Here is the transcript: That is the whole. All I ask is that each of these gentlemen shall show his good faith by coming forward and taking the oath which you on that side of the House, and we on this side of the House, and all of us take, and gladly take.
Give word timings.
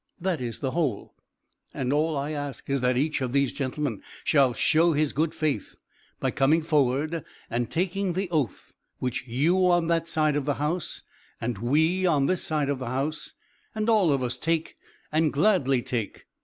That 0.19 0.41
is 0.41 0.61
the 0.61 0.71
whole. 0.71 1.13
All 1.75 2.17
I 2.17 2.31
ask 2.31 2.67
is 2.71 2.81
that 2.81 2.97
each 2.97 3.21
of 3.21 3.33
these 3.33 3.53
gentlemen 3.53 4.01
shall 4.23 4.51
show 4.51 4.93
his 4.93 5.13
good 5.13 5.35
faith 5.35 5.75
by 6.19 6.31
coming 6.31 6.63
forward 6.63 7.23
and 7.51 7.69
taking 7.69 8.13
the 8.13 8.27
oath 8.31 8.73
which 8.97 9.27
you 9.27 9.69
on 9.69 9.89
that 9.89 10.07
side 10.07 10.35
of 10.35 10.45
the 10.45 10.55
House, 10.55 11.03
and 11.39 11.59
we 11.59 12.07
on 12.07 12.25
this 12.25 12.41
side 12.41 12.69
of 12.69 12.79
the 12.79 12.87
House, 12.87 13.35
and 13.75 13.91
all 13.91 14.11
of 14.11 14.23
us 14.23 14.39
take, 14.39 14.75
and 15.11 15.31
gladly 15.31 15.83
take. 15.83 16.25